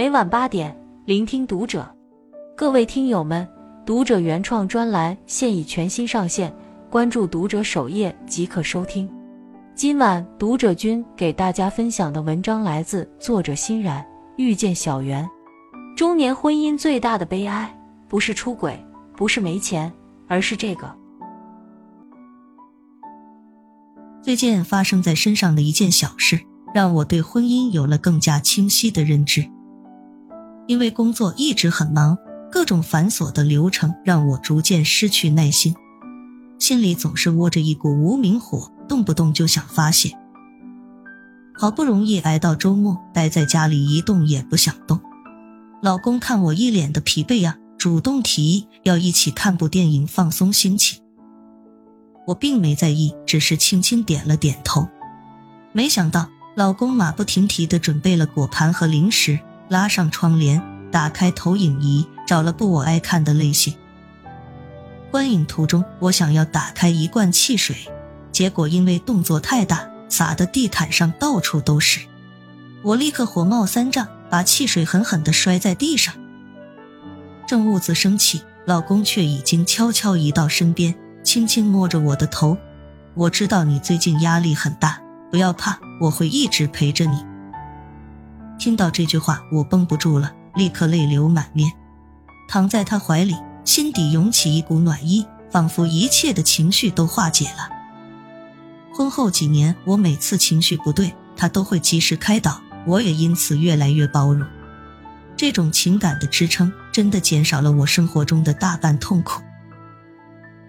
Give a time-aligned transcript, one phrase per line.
[0.00, 0.74] 每晚八点，
[1.04, 1.86] 聆听读者。
[2.56, 3.46] 各位听友们，
[3.84, 6.50] 读者原创专栏现已全新上线，
[6.88, 9.06] 关注读者首页即可收听。
[9.74, 14.02] 今晚读者君给大家分享的文章来自作者欣然。
[14.38, 15.28] 遇见小圆，
[15.94, 17.70] 中年婚姻最大的悲哀，
[18.08, 18.82] 不是出轨，
[19.14, 19.92] 不是没钱，
[20.26, 20.90] 而是这个。
[24.22, 26.40] 最近发生在身上的一件小事，
[26.74, 29.46] 让我对婚姻有了更加清晰的认知。
[30.70, 32.16] 因为工作一直很忙，
[32.48, 35.74] 各种繁琐的流程让我逐渐失去耐心，
[36.60, 40.16] 心里总是窝着一股无名火，动不动就想发泄。
[41.52, 45.00] 好不容易挨到周末，待在家里一动也不想动。
[45.82, 51.02] 老公看我一脸的疲惫呀，主动提议要一起看部电影放松心情。
[52.28, 54.86] 我并没在意，只是轻轻点了点头。
[55.72, 63.72] 没想到老公马不停蹄的准备了果盘和零食，拉上窗帘，打开投影仪，找了部我爱看的类型。
[65.12, 67.76] 观影途中，我想要打开一罐汽水，
[68.32, 69.88] 结果因为动作太大。
[70.08, 72.00] 洒的地毯上到处都是，
[72.82, 76.12] 我立刻火冒三丈，把汽水狠狠地摔在地上。
[77.46, 82.58] 正兀自生气，老公却已经悄悄移到身边，轻轻摸着我的头。
[83.14, 87.29] 我知道你最近压力很大，不要怕，我会一直陪着你。
[88.60, 91.72] 听到这句话，我绷不住了，立刻泪流满面，
[92.46, 97.70] 躺在他怀里，心底涌起一股暖意，仿佛一切的情绪都化解了。
[98.92, 104.46] 婚后几年，我每次情绪不对，他都会及时开导，我也因此越来越包容。
[105.38, 109.40] 这种情感的支撑，真的减少了我生活中的大半痛苦。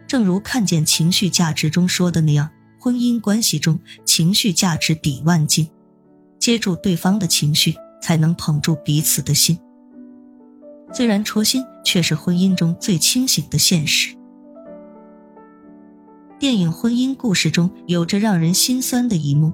[0.08, 5.70] 正如看见情绪价值中说的那样，婚姻关系中情绪价值抵万金，
[6.42, 9.58] 接住对方的情绪，才能捧住彼此的心。
[10.92, 14.18] 虽然戳心，却是婚姻中最清醒的现实。
[16.40, 19.54] 电影《婚姻故事》中有着让人心酸的一幕，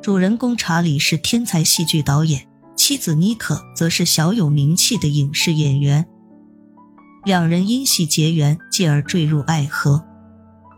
[0.00, 2.46] 主人公查理是天才戏剧导演，
[2.76, 6.06] 妻子妮可则是小有名气的影视演员。
[7.24, 10.04] 两人因戏结缘，继而坠入爱河。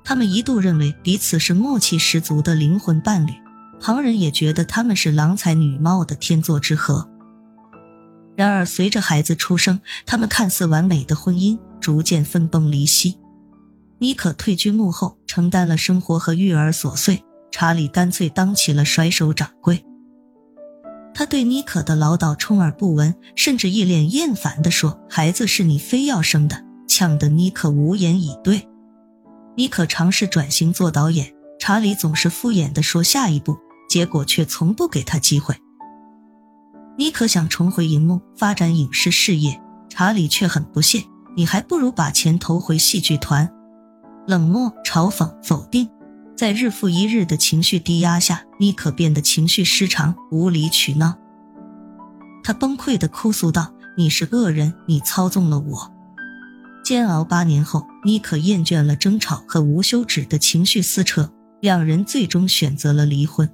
[0.03, 3.33] 他们一度认为彼此是默契十足的灵魂伴侣，
[3.81, 7.09] 旁人也觉得他们是郎才女貌的天作之合。
[8.37, 13.19] 然而，随着孩子出生，他们看似完美的婚姻逐渐分崩离析。
[13.99, 17.23] 妮可退居幕后，承担了生活和育儿琐碎。
[17.53, 19.85] 查理干脆当起了甩手掌柜。
[21.12, 28.69] 他对妮可的唠叨充耳不闻，甚至一脸厌烦地说：“孩子是你非要生的。”呛得妮可无言以对。
[29.57, 33.59] 妮可尝试转型做导演，查理总是敷衍地说下一步，
[33.91, 35.56] 结果却从不给他机会。
[36.97, 41.03] 妮可想重回荧幕发展影视事业，查理却很不屑
[41.37, 43.50] ：“你还不如把钱投回戏剧团。”
[44.29, 45.89] 冷漠、嘲讽、否定，
[46.37, 51.17] 在日复一日的情绪低压下，妮可变得情绪失常、无理取闹。
[52.45, 55.93] 他崩溃地哭诉道：“你是恶人，你操纵了我。”
[56.84, 63.50] 煎熬八年后，妮可厌倦了争吵和无休止的情绪撕扯，两人最终选择了离婚。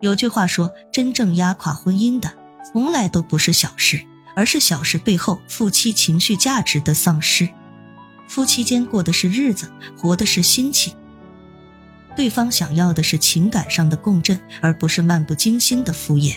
[0.00, 2.32] 有句话说：“真正压垮婚姻的，
[2.72, 4.00] 从来都不是小事，
[4.36, 7.48] 而是小事背后夫妻情绪价值的丧失。”
[8.28, 10.94] 夫妻间过的是日子，活的是心情。
[12.14, 16.36] 对方想要的是情感上的共振，而不是漫不经心的敷衍。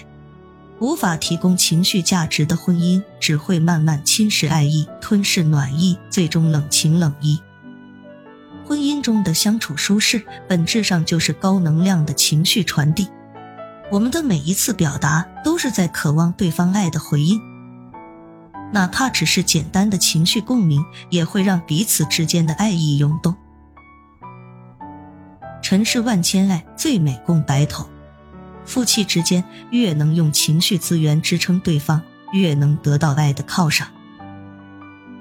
[0.79, 7.39] 无法提供情绪价值的婚姻，只会慢慢侵蚀爱意，吞噬暖意，最终冷情冷意。
[8.65, 13.07] 婚姻中的相处舒适，本质上就是高能量的情绪传递。
[13.91, 17.41] 我们的每一次表达，都是在渴望对方爱的回应。
[18.71, 23.35] 哪怕只是简单的情绪共鸣，也会让彼此之间的爱意涌动。
[25.61, 27.85] 尘世万千，爱最美共白头。
[28.63, 32.01] 夫妻之间越能用情绪资源支撑对方，
[32.31, 33.89] 越能得到爱的犒赏。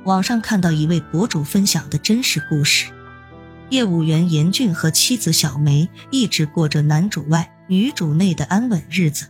[0.04, 2.92] 网上看到一位博主分享的真实故事：
[3.70, 9.28] 业务员严俊和妻子小梅一直过着男主外女主内的安稳日子。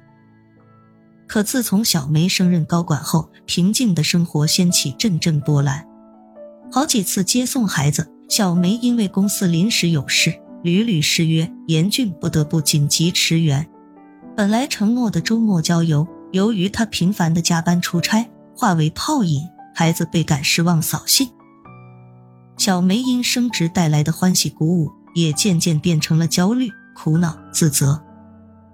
[1.26, 5.87] 可自从小梅升任高管后，平静的生活掀起阵阵波澜。
[6.72, 13.69] 好几次接送孩子，小梅因为公司临时有事，屡屡失约，严峻不得不紧急驰援。
[14.34, 18.26] 本来承诺的周末郊游，由于他频繁的加班出差，
[18.56, 21.28] 化为泡影，孩子倍感失望扫兴。
[22.56, 28.02] 小梅因升职带来的欢喜鼓舞，也渐渐变成了焦虑、苦恼、自责。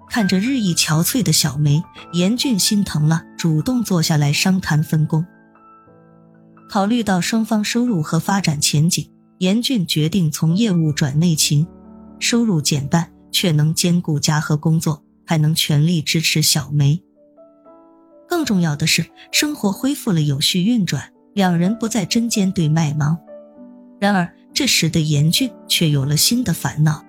[0.09, 1.83] 看着日益憔悴的小梅，
[2.13, 5.25] 严俊心疼了，主动坐下来商谈分工。
[6.69, 9.09] 考虑到双方收入和发展前景，
[9.39, 11.67] 严俊决定从业务转内勤，
[12.19, 17.01] 收入减半，却能兼顾家和工作，还能全力支持小梅。
[18.27, 23.17] 更重要的是，生活恢复了有序运转，两人不再针尖对麦芒。
[23.99, 27.03] 然而，这时的严俊却有了新的烦恼。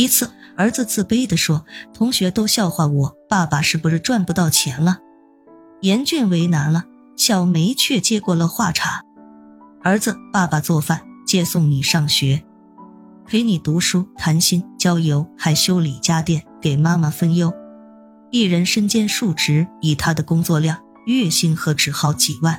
[0.00, 4.96] 一次，儿子自卑地说：“同学都笑话我，爸爸是不是赚不到钱了？”
[5.82, 6.84] 严俊为难了，
[7.18, 9.02] 小梅却接过了话茬
[9.84, 12.42] ：“儿子，爸爸做饭，接送你上学，
[13.26, 17.52] 陪你读书、谈心、郊游，还修理家电，给妈妈分忧。
[18.30, 22.58] 一人身兼数职，以他的工作量，月薪何止好几万？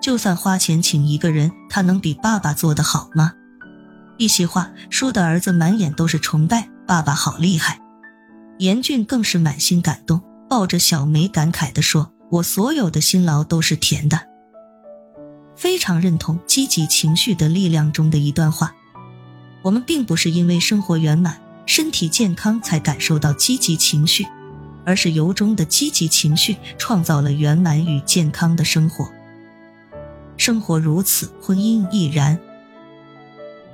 [0.00, 3.32] 就算花钱请一个人，他能比爸爸做得好吗？”
[4.18, 7.80] 一席话说的儿子满眼都是崇拜，爸爸好厉害。
[8.58, 14.18] 严俊更是满心感动，抱着小梅感慨地说：“我所有的辛劳都是甜的。”
[15.56, 18.74] 非常认同积极情绪的力量中的一段话：
[19.62, 24.26] 我们并不是因为生活圆满、身体健康才感受到积极情绪，
[24.84, 29.10] 而是由衷的积极情绪创造了圆满与健康的生活。
[30.36, 32.38] 生活如此，婚姻亦然。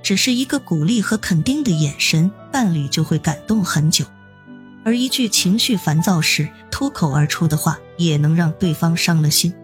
[0.02, 4.04] 只是一个鼓励和肯定的眼神，伴侣就会感动很久；
[4.84, 9.54] 而一句情绪烦躁时脱口而出的话，也能让对方伤了心。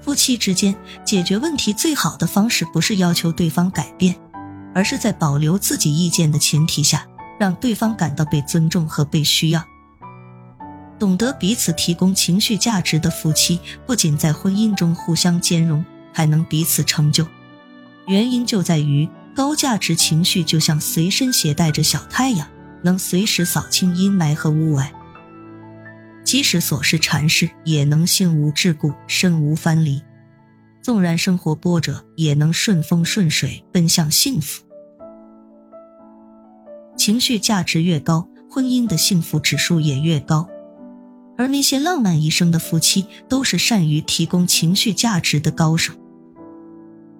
[0.00, 0.74] 夫妻之间
[1.04, 4.16] 解决问题最好的方式，不是要求对方改变，
[4.74, 7.06] 而是在保留自己意见的前提下，
[7.38, 9.62] 让对方感到被尊重和被需要。
[10.98, 17.24] 懂得彼此提供情绪价值的夫妻，不仅在婚姻中互相兼容，还能彼此成就。
[18.08, 22.48] 原因就在于高价值情绪就像随身携带着小太阳，
[22.82, 24.88] 能随时扫清阴霾和雾霭。
[26.24, 30.02] 即使琐事缠事，也能心无桎梏，身无分离。
[30.82, 34.64] 纵然生活波折，也能顺风顺水，奔向幸福。
[36.96, 40.48] 情绪价值越高，婚姻的幸福指数也越高。
[41.36, 45.92] 而那些浪漫一生的夫妻，都是善于提供情绪价值的高手。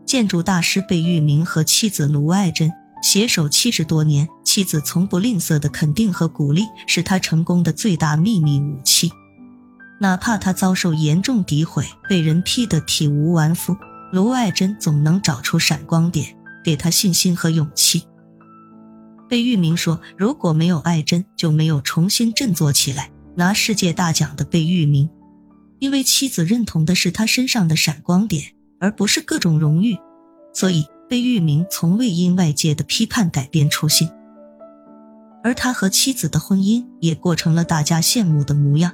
[0.08, 2.72] 建筑大师贝聿铭和妻子卢爱珍
[3.02, 9.12] 携手七十多年，妻子从不吝啬的肯定和鼓励，是他成功的最大秘密武器。
[10.00, 13.76] 哪怕他遭受严重诋毁，被人批得体无完肤，
[14.10, 16.34] 卢爱珍总能找出闪光点，
[16.64, 18.04] 给他信心和勇气。
[19.28, 25.10] 贝聿铭说：“如果没有爱珍，就没有重新振作起来，拿世界大奖的贝聿铭。
[25.80, 29.98] 因为妻子认同的是他身上的闪光点。”而不是各种荣誉，
[30.52, 34.08] 所以贝聿铭从未因外界的批判改变初心，
[35.42, 38.92] 而他和妻子的婚姻也过成了大家羡慕的模样。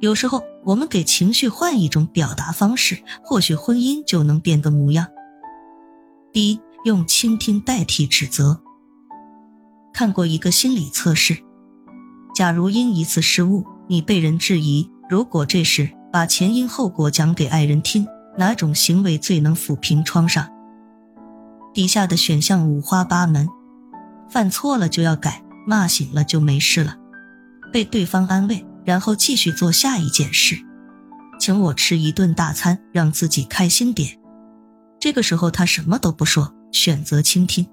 [0.00, 5.06] 有时候，我们给情绪换一种表达方式，或许婚姻就能变个模样。
[6.32, 8.60] 第一，用倾听代替指责。
[9.92, 11.36] 看过一个心理测试，
[12.34, 18.06] 假如因一次失误你被人质疑，如果这时把前因后果讲给爱人听。
[18.36, 20.48] 哪种行为最能抚平创伤？
[21.74, 23.48] 底下的选项五花八门：
[24.28, 26.96] 犯错了就要改，骂醒了就没事了，
[27.72, 30.56] 被对方安慰，然后继续做下一件事，
[31.38, 34.18] 请我吃一顿大餐，让自己开心点。
[34.98, 37.66] 这个时候他什么都不说，选择倾听。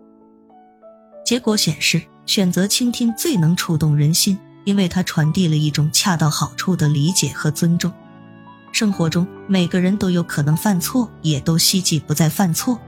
[1.25, 7.91] 结果显示，选择倾听最能触动人心，因为它传递了一种恰到好处的理解和尊重。
[8.71, 12.79] 生活中每个人都有可能犯错，也都希冀不再犯错。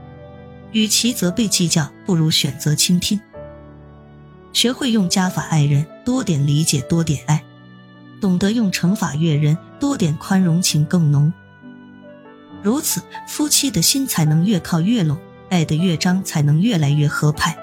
[0.70, 3.20] 与其责备计较，不如选择倾听。
[4.52, 7.40] 学会用加法爱人，多点理解，多点爱；
[8.20, 11.32] 懂得用乘法悦人，多点宽容，情更浓。
[12.62, 15.18] 如此，夫妻的心才能越靠越拢，
[15.50, 17.54] 爱的乐章才能越来越合拍。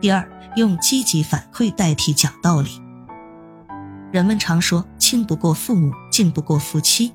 [0.00, 2.70] 第二，用积极反馈代替讲道理。
[4.12, 4.84] 人们常说。
[5.08, 7.12] 亲不过父母，近不过夫妻。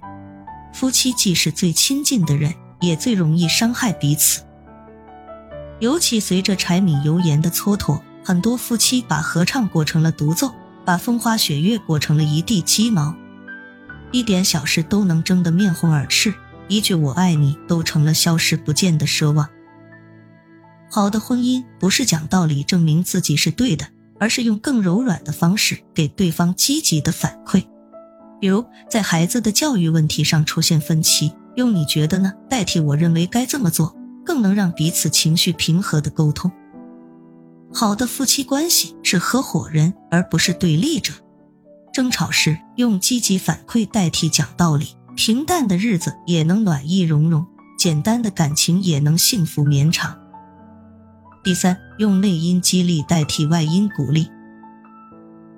[0.72, 4.42] 夫妻既是最亲近的人，也最容易伤害彼此。
[5.82, 10.54] 尤其随着柴米油盐的蹉跎，很多夫妻把合唱过成了独奏，
[10.86, 13.14] 把风花雪月过成了一地鸡毛，
[14.14, 16.34] 一点小事都能争得面红耳赤，
[16.70, 19.50] 一句“我爱你”都成了消失不见的奢望。
[20.90, 23.86] 好的婚姻不是讲道理证明自己是对的，
[24.18, 27.66] 而是用更柔软的方式给对方积极的反馈。
[28.44, 33.96] 比如在孩子的教育问题上出现分歧，用你觉得呢代替我认为该这么做，
[34.26, 36.52] 更能让彼此情绪平和的沟通。
[37.74, 41.14] 好的夫妻关系是合伙人，而不是对立者。
[41.94, 47.48] 争吵时用积极反馈代替讲道理，平淡的日子也能暖意融融，
[47.80, 50.20] 简单的感情也能幸福绵长。
[51.46, 54.30] 第三，用内因激励代替外因鼓励。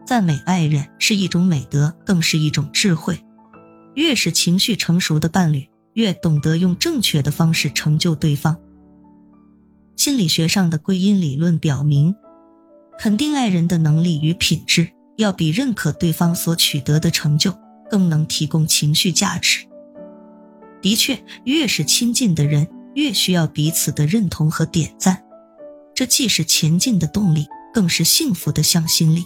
[0.06, 3.20] 赞美爱人是一种美德，更是一种智慧。
[3.96, 8.58] 越是情绪成熟的伴侣，越懂得用正确的方式成就对方。
[9.96, 12.14] 心理学上的归因理论表明，
[13.00, 17.58] 肯定爱人的能力与品质，要比认可对方所取得的成就
[17.90, 19.66] 更能提供情绪价值。
[20.82, 25.24] 的确，越是亲近的人，越需要彼此的认同和点赞，
[25.96, 29.24] 这既是前进的动力，更是幸福的向心力。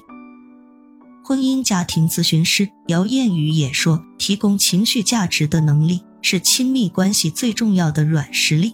[1.30, 8.74] 婚姻家庭咨询师姚艳宇也说：“提供情绪价值的能力是亲密关系最重要的软实力。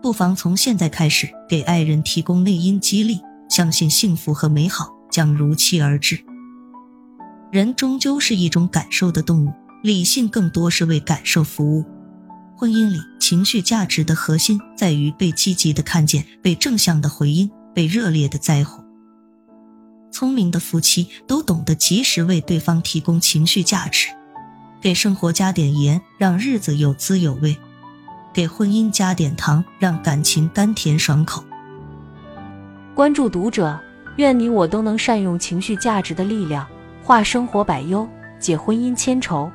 [0.00, 3.18] 不妨从现在开始给爱人提供内因激励，
[3.50, 6.24] 相信幸福和美好将如期而至。
[7.50, 9.52] 人终究是一种感受的动物，
[9.82, 11.84] 理性更多是为感受服务。
[12.56, 18.80] 婚姻里情绪价值的核心在于被积极的看见，被正向的回应，被热烈的在乎。”
[20.14, 24.06] 聪明的夫妻都懂得及时为对方提供情绪价值，
[24.80, 27.56] 给生活加点盐，让日子有滋有味；
[28.32, 31.42] 给婚姻加点糖，让感情甘甜爽口。
[32.94, 33.76] 关注读者，
[34.16, 36.64] 愿你我都能善用情绪价值的力量，
[37.02, 39.50] 化生活百忧，解婚姻千愁。